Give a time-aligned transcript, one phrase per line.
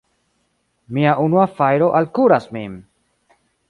[0.97, 2.83] Mia unua fajro alkuras min!